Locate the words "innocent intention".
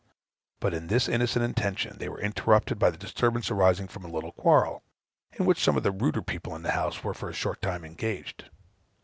1.07-1.99